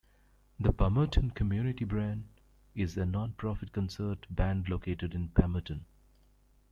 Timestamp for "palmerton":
0.73-1.35, 5.29-5.81